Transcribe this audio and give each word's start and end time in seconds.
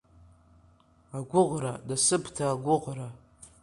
Агәыӷра 1.17 1.73
насыԥда, 1.87 2.45
агәыӷра… 2.53 3.09